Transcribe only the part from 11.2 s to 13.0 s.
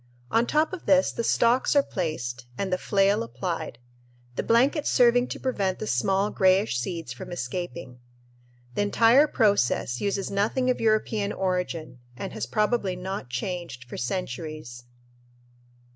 origin and has probably